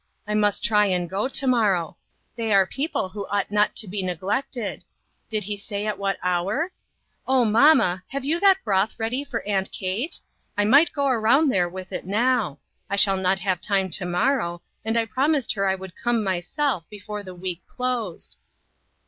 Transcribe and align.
I 0.27 0.33
must 0.33 0.63
try 0.63 0.87
and 0.87 1.07
go 1.07 1.27
to 1.27 1.45
morrow. 1.45 1.95
They 2.35 2.51
are 2.53 2.65
people 2.65 3.09
who 3.09 3.27
ought 3.27 3.51
not 3.51 3.75
to 3.75 3.87
be 3.87 4.01
neglected. 4.01 4.83
Did 5.29 5.43
he 5.43 5.55
say 5.57 5.85
at 5.85 5.99
what 5.99 6.17
hour? 6.23 6.71
Oh, 7.27 7.45
mamma, 7.45 8.03
have 8.07 8.25
you 8.25 8.39
that 8.39 8.57
broth 8.63 8.95
ready 8.97 9.23
for 9.23 9.43
aunt 9.43 9.71
Kate? 9.71 10.19
I 10.57 10.65
might 10.65 10.91
go 10.91 11.05
around 11.05 11.49
there 11.49 11.69
with 11.69 11.91
it 11.91 12.07
now: 12.07 12.57
I 12.89 12.95
shall 12.95 13.15
not 13.17 13.37
have 13.41 13.61
time 13.61 13.91
to 13.91 14.05
morrow, 14.07 14.63
and 14.83 14.97
I 14.97 15.05
promised 15.05 15.53
her 15.53 15.67
I 15.67 15.75
would 15.75 15.93
come 15.95 16.23
myself 16.23 16.83
before 16.89 17.21
the 17.21 17.35
week 17.35 17.61
closed." 17.67 18.37